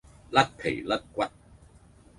[0.31, 1.23] 甩皮甩骨